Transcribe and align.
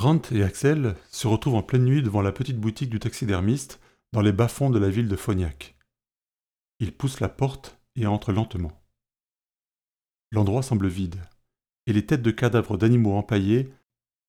Rand 0.00 0.22
et 0.32 0.42
Axel 0.42 0.96
se 1.10 1.26
retrouvent 1.26 1.56
en 1.56 1.62
pleine 1.62 1.84
nuit 1.84 2.02
devant 2.02 2.22
la 2.22 2.32
petite 2.32 2.58
boutique 2.58 2.88
du 2.88 2.98
taxidermiste 2.98 3.82
dans 4.14 4.22
les 4.22 4.32
bas-fonds 4.32 4.70
de 4.70 4.78
la 4.78 4.88
ville 4.88 5.08
de 5.08 5.16
Fognac. 5.16 5.76
Ils 6.78 6.96
poussent 6.96 7.20
la 7.20 7.28
porte 7.28 7.78
et 7.96 8.06
entrent 8.06 8.32
lentement. 8.32 8.72
L'endroit 10.30 10.62
semble 10.62 10.88
vide, 10.88 11.20
et 11.86 11.92
les 11.92 12.06
têtes 12.06 12.22
de 12.22 12.30
cadavres 12.30 12.78
d'animaux 12.78 13.12
empaillés 13.12 13.74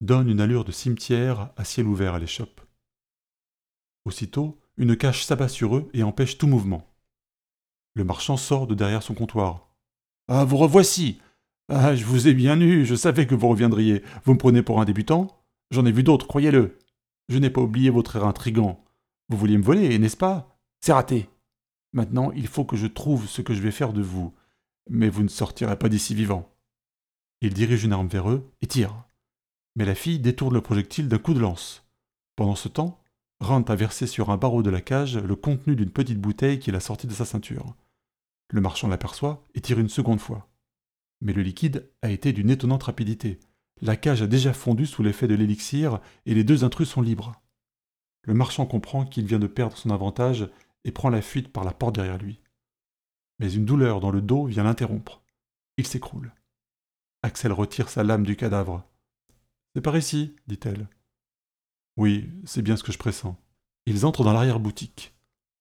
donnent 0.01 0.27
une 0.27 0.41
allure 0.41 0.65
de 0.65 0.73
cimetière 0.73 1.53
à 1.55 1.63
ciel 1.63 1.87
ouvert 1.87 2.15
à 2.15 2.19
l'échoppe. 2.19 2.59
Aussitôt, 4.03 4.59
une 4.75 4.97
cage 4.97 5.25
s'abat 5.25 5.47
sur 5.47 5.77
eux 5.77 5.89
et 5.93 6.03
empêche 6.03 6.37
tout 6.37 6.47
mouvement. 6.47 6.85
Le 7.93 8.03
marchand 8.03 8.35
sort 8.35 8.67
de 8.67 8.75
derrière 8.75 9.03
son 9.03 9.13
comptoir. 9.13 9.69
Ah, 10.27 10.43
vous 10.43 10.57
revoici 10.57 11.21
Ah, 11.69 11.95
je 11.95 12.03
vous 12.03 12.27
ai 12.27 12.33
bien 12.33 12.59
eu, 12.59 12.83
je 12.83 12.95
savais 12.95 13.25
que 13.25 13.35
vous 13.35 13.47
reviendriez. 13.47 14.03
Vous 14.25 14.33
me 14.33 14.37
prenez 14.37 14.63
pour 14.63 14.81
un 14.81 14.85
débutant? 14.85 15.40
J'en 15.71 15.85
ai 15.85 15.91
vu 15.91 16.03
d'autres, 16.03 16.27
croyez-le. 16.27 16.77
Je 17.29 17.37
n'ai 17.37 17.49
pas 17.49 17.61
oublié 17.61 17.89
votre 17.89 18.17
air 18.17 18.25
intrigant. 18.25 18.83
Vous 19.29 19.37
vouliez 19.37 19.57
me 19.57 19.63
voler, 19.63 19.97
n'est-ce 19.97 20.17
pas? 20.17 20.59
C'est 20.81 20.91
raté. 20.91 21.29
Maintenant, 21.93 22.31
il 22.31 22.47
faut 22.47 22.65
que 22.65 22.75
je 22.75 22.87
trouve 22.87 23.27
ce 23.27 23.41
que 23.41 23.53
je 23.53 23.61
vais 23.61 23.71
faire 23.71 23.93
de 23.93 24.01
vous. 24.01 24.33
Mais 24.89 25.09
vous 25.09 25.23
ne 25.23 25.29
sortirez 25.29 25.79
pas 25.79 25.87
d'ici 25.87 26.13
vivant. 26.13 26.53
Il 27.39 27.53
dirige 27.53 27.85
une 27.85 27.93
arme 27.93 28.07
vers 28.07 28.29
eux 28.29 28.51
et 28.61 28.67
tire. 28.67 29.05
Mais 29.77 29.85
la 29.85 29.95
fille 29.95 30.19
détourne 30.19 30.53
le 30.53 30.61
projectile 30.61 31.07
d'un 31.07 31.17
coup 31.17 31.33
de 31.33 31.39
lance. 31.39 31.87
Pendant 32.35 32.55
ce 32.55 32.67
temps, 32.67 33.01
Rand 33.39 33.63
a 33.63 33.75
versé 33.75 34.07
sur 34.07 34.29
un 34.29 34.37
barreau 34.37 34.63
de 34.63 34.69
la 34.69 34.81
cage 34.81 35.17
le 35.17 35.35
contenu 35.35 35.75
d'une 35.75 35.89
petite 35.89 36.19
bouteille 36.19 36.59
qu'il 36.59 36.75
a 36.75 36.81
sortie 36.81 37.07
de 37.07 37.13
sa 37.13 37.25
ceinture. 37.25 37.75
Le 38.51 38.59
marchand 38.59 38.89
l'aperçoit 38.89 39.45
et 39.55 39.61
tire 39.61 39.79
une 39.79 39.89
seconde 39.89 40.19
fois. 40.19 40.49
Mais 41.21 41.33
le 41.33 41.41
liquide 41.41 41.89
a 42.01 42.11
été 42.11 42.33
d'une 42.33 42.49
étonnante 42.49 42.83
rapidité. 42.83 43.39
La 43.81 43.95
cage 43.95 44.21
a 44.21 44.27
déjà 44.27 44.53
fondu 44.53 44.85
sous 44.85 45.01
l'effet 45.01 45.27
de 45.27 45.33
l'élixir 45.33 45.99
et 46.25 46.35
les 46.35 46.43
deux 46.43 46.63
intrus 46.63 46.89
sont 46.89 47.01
libres. 47.01 47.33
Le 48.23 48.35
marchand 48.35 48.67
comprend 48.67 49.05
qu'il 49.05 49.25
vient 49.25 49.39
de 49.39 49.47
perdre 49.47 49.75
son 49.75 49.89
avantage 49.89 50.47
et 50.83 50.91
prend 50.91 51.09
la 51.09 51.21
fuite 51.21 51.51
par 51.51 51.63
la 51.63 51.73
porte 51.73 51.95
derrière 51.95 52.19
lui. 52.19 52.39
Mais 53.39 53.51
une 53.51 53.65
douleur 53.65 53.99
dans 53.99 54.11
le 54.11 54.21
dos 54.21 54.45
vient 54.45 54.63
l'interrompre. 54.63 55.23
Il 55.77 55.87
s'écroule. 55.87 56.31
Axel 57.23 57.51
retire 57.51 57.89
sa 57.89 58.03
lame 58.03 58.23
du 58.23 58.35
cadavre. 58.35 58.83
C'est 59.73 59.81
par 59.81 59.97
ici, 59.97 60.35
dit-elle. 60.47 60.87
Oui, 61.97 62.29
c'est 62.45 62.61
bien 62.61 62.77
ce 62.77 62.83
que 62.83 62.91
je 62.91 62.99
pressens. 62.99 63.35
Ils 63.87 64.05
entrent 64.05 64.23
dans 64.23 64.33
l'arrière-boutique. 64.33 65.15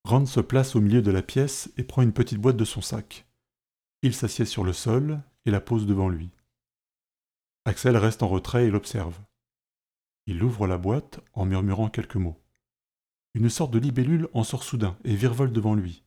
Rand 0.05 0.27
se 0.27 0.41
place 0.41 0.77
au 0.77 0.81
milieu 0.81 1.01
de 1.01 1.11
la 1.11 1.23
pièce 1.23 1.71
et 1.79 1.85
prend 1.85 2.03
une 2.03 2.13
petite 2.13 2.39
boîte 2.39 2.57
de 2.57 2.65
son 2.65 2.83
sac. 2.83 3.27
Il 4.03 4.15
s'assied 4.15 4.45
sur 4.45 4.65
le 4.65 4.73
sol 4.73 5.23
et 5.47 5.51
la 5.51 5.61
pose 5.61 5.87
devant 5.87 6.09
lui. 6.09 6.31
Axel 7.67 7.97
reste 7.97 8.23
en 8.23 8.29
retrait 8.29 8.67
et 8.67 8.71
l'observe. 8.71 9.19
Il 10.27 10.43
ouvre 10.43 10.67
la 10.67 10.79
boîte 10.79 11.21
en 11.35 11.45
murmurant 11.45 11.91
quelques 11.91 12.17
mots. 12.17 12.41
Une 13.35 13.51
sorte 13.51 13.71
de 13.71 13.79
libellule 13.79 14.29
en 14.33 14.45
sort 14.45 14.63
soudain 14.63 14.97
et 15.05 15.15
virevolte 15.15 15.53
devant 15.53 15.75
lui. 15.75 16.03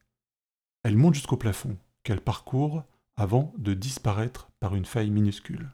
Elle 0.83 0.97
monte 0.97 1.13
jusqu'au 1.13 1.37
plafond, 1.37 1.77
qu'elle 2.03 2.21
parcourt 2.21 2.83
avant 3.15 3.53
de 3.57 3.73
disparaître 3.73 4.49
par 4.59 4.75
une 4.75 4.85
faille 4.85 5.11
minuscule. 5.11 5.69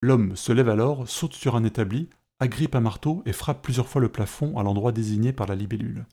L'homme 0.00 0.36
se 0.36 0.52
lève 0.52 0.68
alors, 0.68 1.08
saute 1.08 1.34
sur 1.34 1.54
un 1.54 1.64
établi, 1.64 2.08
agrippe 2.40 2.74
un 2.74 2.80
marteau 2.80 3.22
et 3.26 3.32
frappe 3.32 3.62
plusieurs 3.62 3.88
fois 3.88 4.00
le 4.00 4.10
plafond 4.10 4.58
à 4.58 4.62
l'endroit 4.62 4.92
désigné 4.92 5.32
par 5.32 5.46
la 5.46 5.54
libellule. 5.54 6.06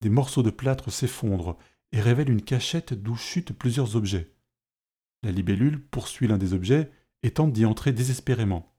Des 0.00 0.10
morceaux 0.10 0.42
de 0.42 0.50
plâtre 0.50 0.90
s'effondrent 0.90 1.58
et 1.92 2.00
révèlent 2.00 2.30
une 2.30 2.42
cachette 2.42 2.94
d'où 2.94 3.16
chutent 3.16 3.52
plusieurs 3.52 3.96
objets. 3.96 4.32
La 5.22 5.30
libellule 5.30 5.84
poursuit 5.86 6.26
l'un 6.26 6.38
des 6.38 6.54
objets 6.54 6.90
et 7.22 7.32
tente 7.32 7.52
d'y 7.52 7.64
entrer 7.64 7.92
désespérément. 7.92 8.72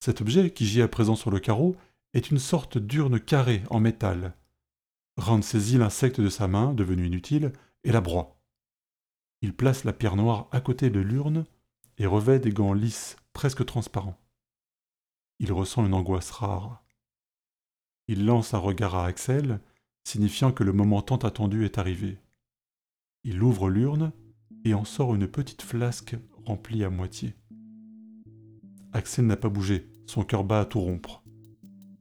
Cet 0.00 0.20
objet, 0.20 0.52
qui 0.52 0.66
gît 0.66 0.82
à 0.82 0.88
présent 0.88 1.16
sur 1.16 1.30
le 1.30 1.40
carreau, 1.40 1.76
est 2.12 2.30
une 2.30 2.38
sorte 2.38 2.78
d'urne 2.78 3.18
carrée 3.20 3.62
en 3.70 3.80
métal. 3.80 4.36
Rand 5.16 5.42
saisit 5.42 5.78
l'insecte 5.78 6.20
de 6.20 6.28
sa 6.28 6.48
main, 6.48 6.74
devenu 6.74 7.06
inutile, 7.06 7.52
et 7.84 7.92
la 7.92 8.00
broie. 8.00 8.40
Il 9.42 9.54
place 9.54 9.84
la 9.84 9.92
pierre 9.92 10.16
noire 10.16 10.48
à 10.52 10.60
côté 10.60 10.90
de 10.90 11.00
l'urne 11.00 11.44
et 11.98 12.06
revêt 12.06 12.40
des 12.40 12.50
gants 12.50 12.72
lisses, 12.72 13.16
presque 13.32 13.64
transparents. 13.64 14.18
Il 15.38 15.52
ressent 15.52 15.84
une 15.84 15.94
angoisse 15.94 16.30
rare. 16.30 16.82
Il 18.08 18.26
lance 18.26 18.54
un 18.54 18.58
regard 18.58 18.94
à 18.94 19.06
Axel, 19.06 19.60
signifiant 20.04 20.52
que 20.52 20.64
le 20.64 20.72
moment 20.72 21.02
tant 21.02 21.16
attendu 21.16 21.64
est 21.64 21.78
arrivé. 21.78 22.18
Il 23.22 23.42
ouvre 23.42 23.68
l'urne 23.68 24.12
et 24.64 24.74
en 24.74 24.84
sort 24.84 25.14
une 25.14 25.28
petite 25.28 25.62
flasque 25.62 26.16
remplie 26.44 26.84
à 26.84 26.90
moitié. 26.90 27.34
Axel 28.94 29.26
n'a 29.26 29.36
pas 29.36 29.48
bougé, 29.48 29.88
son 30.06 30.22
cœur 30.22 30.44
bat 30.44 30.60
à 30.60 30.64
tout 30.64 30.80
rompre. 30.80 31.24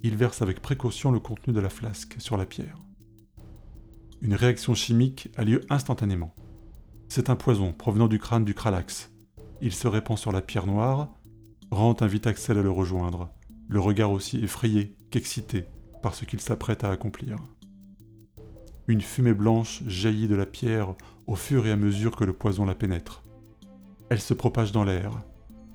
Il 0.02 0.16
verse 0.16 0.44
avec 0.44 0.62
précaution 0.62 1.10
le 1.10 1.20
contenu 1.20 1.52
de 1.52 1.60
la 1.60 1.70
flasque 1.70 2.16
sur 2.20 2.38
la 2.38 2.46
pierre. 2.46 2.78
Une 4.22 4.36
réaction 4.36 4.76
chimique 4.76 5.30
a 5.36 5.44
lieu 5.44 5.62
instantanément. 5.72 6.36
C'est 7.10 7.32
un 7.32 7.36
poison 7.36 7.74
provenant 7.74 8.08
du 8.08 8.20
crâne 8.20 8.46
du 8.46 8.54
Kralax. 8.54 9.12
Il 9.60 9.74
se 9.74 9.88
répand 9.88 10.20
sur 10.20 10.32
la 10.32 10.44
pierre 10.44 10.68
noire. 10.68 11.10
Rand 11.72 12.00
invite 12.00 12.28
Axel 12.28 12.60
à 12.60 12.62
le 12.62 12.70
rejoindre, 12.70 13.32
le 13.68 13.80
regard 13.80 14.12
aussi 14.12 14.38
effrayé 14.44 14.96
qu'excité 15.10 15.66
par 16.04 16.14
ce 16.14 16.26
qu'il 16.26 16.42
s'apprête 16.42 16.84
à 16.84 16.92
accomplir. 16.92 17.38
Une 18.88 19.02
fumée 19.02 19.34
blanche 19.34 19.82
jaillit 19.88 20.28
de 20.28 20.36
la 20.36 20.46
pierre 20.46 20.94
au 21.26 21.36
fur 21.36 21.66
et 21.66 21.72
à 21.72 21.76
mesure 21.76 22.16
que 22.16 22.24
le 22.24 22.34
poison 22.34 22.66
la 22.66 22.76
pénètre. 22.76 23.24
Elle 24.12 24.22
se 24.22 24.36
propage 24.36 24.72
dans 24.72 24.84
l'air, 24.84 25.24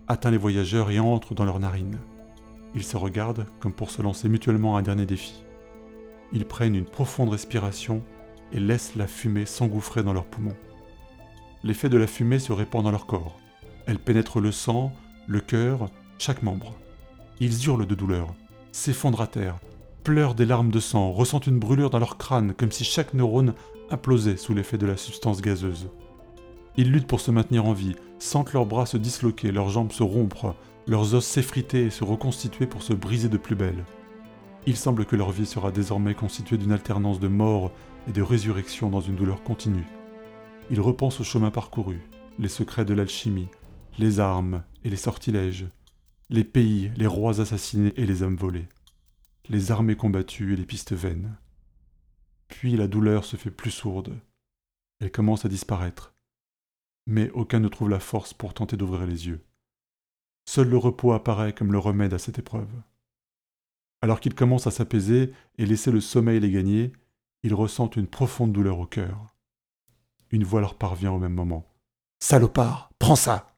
atteint 0.09 0.31
les 0.31 0.39
voyageurs 0.39 0.91
et 0.91 0.99
entre 0.99 1.35
dans 1.35 1.45
leurs 1.45 1.61
narines. 1.61 1.99
Ils 2.75 2.83
se 2.83 2.97
regardent 2.97 3.47
comme 3.61 3.73
pour 3.73 3.91
se 3.91 4.03
lancer 4.03 4.29
mutuellement 4.29 4.77
un 4.77 4.83
dernier 4.83 5.07
défi. 5.07 5.45
Ils 6.33 6.45
prennent 6.45 6.75
une 6.75 6.85
profonde 6.85 7.31
respiration 7.31 8.03
et 8.53 8.61
laissent 8.61 8.97
la 8.97 9.07
fumée 9.07 9.47
s'engouffrer 9.47 10.03
dans 10.03 10.13
leurs 10.13 10.27
poumons. 10.27 10.57
L'effet 11.65 11.89
de 11.89 11.99
la 11.99 12.07
fumée 12.07 12.39
se 12.39 12.53
répand 12.53 12.83
dans 12.83 12.91
leur 12.91 13.07
corps. 13.07 13.39
Elle 13.87 13.99
pénètre 13.99 14.41
le 14.41 14.53
sang, 14.53 14.93
le 15.27 15.41
cœur, 15.41 15.91
chaque 16.19 16.43
membre. 16.43 16.75
Ils 17.41 17.67
hurlent 17.67 17.87
de 17.87 17.95
douleur, 17.95 18.35
s'effondrent 18.73 19.23
à 19.23 19.27
terre, 19.27 19.59
pleurent 20.05 20.35
des 20.35 20.47
larmes 20.47 20.71
de 20.71 20.81
sang, 20.81 21.13
ressentent 21.13 21.47
une 21.47 21.59
brûlure 21.59 21.91
dans 21.91 21.99
leur 21.99 22.17
crâne 22.17 22.55
comme 22.55 22.73
si 22.73 22.85
chaque 22.85 23.15
neurone 23.15 23.55
implosait 23.91 24.37
sous 24.37 24.55
l'effet 24.55 24.79
de 24.79 24.87
la 24.87 24.97
substance 24.97 25.41
gazeuse. 25.41 25.91
Ils 26.79 26.93
luttent 26.93 27.09
pour 27.09 27.19
se 27.19 27.33
maintenir 27.33 27.65
en 27.67 27.73
vie, 27.73 27.97
sentent 28.21 28.53
leurs 28.53 28.65
bras 28.65 28.87
se 28.87 28.97
disloquer, 28.97 29.51
leurs 29.51 29.69
jambes 29.69 29.91
se 29.91 30.05
rompre, 30.05 30.55
leurs 30.87 31.13
os 31.15 31.27
s'effriter 31.27 31.87
et 31.87 31.91
se 31.91 32.05
reconstituer 32.05 32.69
pour 32.69 32.85
se 32.85 32.93
briser 32.93 33.29
de 33.29 33.37
plus 33.37 33.57
belle. 33.57 33.85
Il 34.65 34.77
semble 34.77 35.05
que 35.05 35.17
leur 35.17 35.33
vie 35.33 35.45
sera 35.45 35.73
désormais 35.73 36.15
constituée 36.15 36.57
d'une 36.57 36.71
alternance 36.71 37.19
de 37.19 37.27
mort 37.27 37.73
et 38.07 38.13
de 38.13 38.23
résurrection 38.23 38.91
dans 38.91 39.01
une 39.01 39.17
douleur 39.17 39.43
continue. 39.43 39.89
Ils 40.71 40.81
repensent 40.81 41.21
au 41.21 41.25
chemin 41.25 41.51
parcouru, 41.51 42.01
les 42.39 42.49
secrets 42.49 42.85
de 42.85 42.95
l'alchimie, 42.95 43.49
les 43.99 44.21
armes 44.21 44.63
et 44.85 44.89
les 44.89 44.97
sortilèges, 44.97 45.67
les 46.31 46.45
pays, 46.45 46.93
les 46.97 47.09
rois 47.09 47.41
assassinés 47.41 47.93
et 47.97 48.07
les 48.07 48.23
âmes 48.23 48.37
volées, 48.37 48.69
les 49.49 49.73
armées 49.73 49.97
combattues 49.97 50.53
et 50.53 50.57
les 50.57 50.65
pistes 50.65 50.93
vaines. 50.93 51.39
Puis 52.47 52.77
la 52.77 52.87
douleur 52.87 53.25
se 53.25 53.35
fait 53.35 53.51
plus 53.51 53.73
sourde. 53.73 54.17
Elle 55.01 55.11
commence 55.11 55.45
à 55.45 55.49
disparaître. 55.49 56.15
Mais 57.09 57.31
aucun 57.31 57.59
ne 57.59 57.69
trouve 57.69 57.89
la 57.89 58.01
force 58.01 58.35
pour 58.35 58.53
tenter 58.53 58.77
d'ouvrir 58.77 59.07
les 59.07 59.27
yeux. 59.29 59.43
Seul 60.45 60.69
le 60.69 60.77
repos 60.77 61.13
apparaît 61.13 61.55
comme 61.55 61.73
le 61.73 61.79
remède 61.79 62.13
à 62.13 62.19
cette 62.19 62.39
épreuve. 62.39 62.69
Alors 64.03 64.21
qu'ils 64.21 64.35
commencent 64.35 64.67
à 64.67 64.71
s'apaiser 64.71 65.33
et 65.57 65.65
laisser 65.65 65.91
le 65.91 66.03
sommeil 66.03 66.39
les 66.39 66.51
gagner, 66.51 66.93
ils 67.43 67.55
ressentent 67.55 67.97
une 67.97 68.07
profonde 68.07 68.53
douleur 68.53 68.79
au 68.79 68.85
cœur. 68.85 69.35
Une 70.31 70.45
voix 70.45 70.61
leur 70.61 70.75
parvient 70.75 71.11
au 71.13 71.19
même 71.19 71.33
moment. 71.33 71.67
Salopard, 72.21 72.91
prends 72.99 73.17
ça 73.17 73.57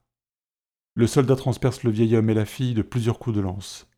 Le 0.94 1.08
soldat 1.08 1.34
transperce 1.34 1.82
le 1.82 1.90
vieil 1.90 2.16
homme 2.16 2.30
et 2.30 2.34
la 2.34 2.46
fille 2.46 2.74
de 2.74 2.82
plusieurs 2.82 3.18
coups 3.18 3.34
de 3.34 3.40
lance. 3.40 3.88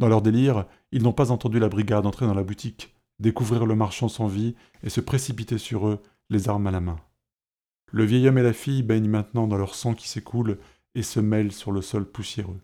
Dans 0.00 0.08
leur 0.08 0.20
délire, 0.20 0.66
ils 0.90 1.04
n'ont 1.04 1.12
pas 1.12 1.30
entendu 1.30 1.60
la 1.60 1.68
brigade 1.68 2.06
entrer 2.06 2.26
dans 2.26 2.34
la 2.34 2.42
boutique, 2.42 2.92
découvrir 3.20 3.66
le 3.66 3.76
marchand 3.76 4.08
sans 4.08 4.26
vie 4.26 4.56
et 4.82 4.90
se 4.90 5.00
précipiter 5.00 5.58
sur 5.58 5.86
eux, 5.86 6.02
les 6.28 6.48
armes 6.48 6.66
à 6.66 6.72
la 6.72 6.80
main. 6.80 6.98
Le 7.94 8.04
vieil 8.04 8.26
homme 8.26 8.38
et 8.38 8.42
la 8.42 8.52
fille 8.52 8.82
baignent 8.82 9.08
maintenant 9.08 9.46
dans 9.46 9.56
leur 9.56 9.76
sang 9.76 9.94
qui 9.94 10.08
s'écoule 10.08 10.58
et 10.96 11.04
se 11.04 11.20
mêlent 11.20 11.52
sur 11.52 11.70
le 11.70 11.80
sol 11.80 12.04
poussiéreux. 12.04 12.60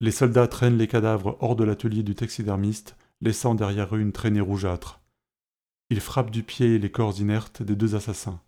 Les 0.00 0.12
soldats 0.12 0.48
traînent 0.48 0.78
les 0.78 0.88
cadavres 0.88 1.36
hors 1.40 1.56
de 1.56 1.64
l'atelier 1.64 2.02
du 2.02 2.14
taxidermiste, 2.14 2.96
laissant 3.20 3.54
derrière 3.54 3.94
eux 3.94 4.00
une 4.00 4.12
traînée 4.12 4.40
rougeâtre. 4.40 5.02
Ils 5.90 6.00
frappent 6.00 6.30
du 6.30 6.42
pied 6.42 6.78
les 6.78 6.90
corps 6.90 7.20
inertes 7.20 7.62
des 7.62 7.76
deux 7.76 7.94
assassins. 7.94 8.40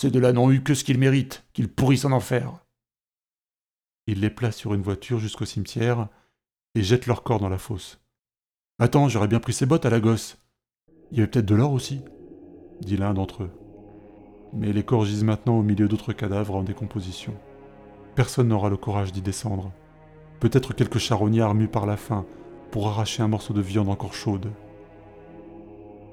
Ces 0.00 0.12
deux-là 0.12 0.32
n'ont 0.32 0.52
eu 0.52 0.62
que 0.62 0.74
ce 0.74 0.84
qu'ils 0.84 1.00
méritent, 1.00 1.44
qu'ils 1.54 1.72
pourrissent 1.72 2.04
en 2.04 2.12
enfer. 2.12 2.64
Ils 4.06 4.20
les 4.20 4.30
placent 4.30 4.58
sur 4.58 4.74
une 4.74 4.82
voiture 4.82 5.18
jusqu'au 5.18 5.44
cimetière 5.44 6.08
et 6.76 6.84
jettent 6.84 7.06
leurs 7.06 7.24
corps 7.24 7.40
dans 7.40 7.48
la 7.48 7.58
fosse. 7.58 7.98
Attends, 8.78 9.08
j'aurais 9.08 9.26
bien 9.26 9.40
pris 9.40 9.54
ces 9.54 9.66
bottes 9.66 9.86
à 9.86 9.90
la 9.90 9.98
gosse. 9.98 10.38
Il 11.10 11.18
y 11.18 11.20
avait 11.20 11.28
peut-être 11.28 11.46
de 11.46 11.56
l'or 11.56 11.72
aussi, 11.72 12.02
dit 12.80 12.96
l'un 12.96 13.12
d'entre 13.12 13.42
eux. 13.42 13.65
Mais 14.52 14.72
les 14.72 14.82
corps 14.82 15.04
gisent 15.04 15.24
maintenant 15.24 15.58
au 15.58 15.62
milieu 15.62 15.88
d'autres 15.88 16.12
cadavres 16.12 16.56
en 16.56 16.62
décomposition. 16.62 17.34
Personne 18.14 18.48
n'aura 18.48 18.70
le 18.70 18.76
courage 18.76 19.12
d'y 19.12 19.22
descendre. 19.22 19.72
Peut-être 20.40 20.74
quelques 20.74 20.98
charognards 20.98 21.54
mus 21.54 21.68
par 21.68 21.86
la 21.86 21.96
faim, 21.96 22.24
pour 22.70 22.88
arracher 22.88 23.22
un 23.22 23.28
morceau 23.28 23.54
de 23.54 23.60
viande 23.60 23.88
encore 23.88 24.14
chaude. 24.14 24.50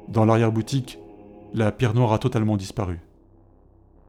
Dans 0.08 0.26
l'arrière-boutique, 0.26 1.00
la 1.54 1.72
pierre 1.72 1.94
noire 1.94 2.14
a 2.14 2.20
totalement 2.20 2.58
disparu, 2.58 3.00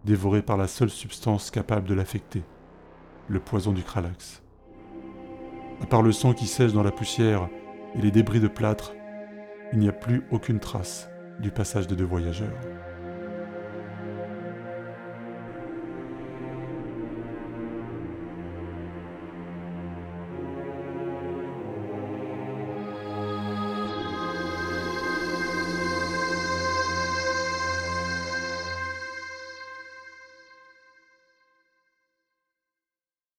dévorée 0.05 0.43
par 0.43 0.57
la 0.57 0.67
seule 0.67 0.91
substance 0.91 1.51
capable 1.51 1.89
de 1.89 1.95
l'affecter, 1.95 2.43
le 3.29 3.41
poison 3.41 3.73
du 3.73 3.83
Kralax. 3.83 4.43
À 5.83 5.87
part 5.87 6.03
le 6.03 6.13
sang 6.13 6.33
qui 6.33 6.47
sèche 6.47 6.73
dans 6.73 6.83
la 6.83 6.93
poussière 6.93 7.49
et 7.95 8.01
les 8.01 8.11
débris 8.11 8.41
de 8.41 8.49
plâtre, 8.49 8.95
il 9.73 9.79
n'y 9.79 9.89
a 9.89 9.93
plus 9.93 10.23
aucune 10.31 10.61
trace 10.61 11.09
du 11.41 11.51
passage 11.51 11.87
des 11.87 11.97
deux 11.97 12.05
voyageurs. 12.05 12.55